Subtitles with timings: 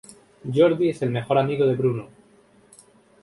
[0.51, 2.07] Jordi es el mejor amigo de Bruno.